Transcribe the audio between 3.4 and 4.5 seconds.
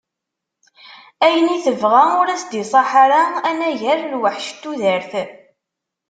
anagar lweḥc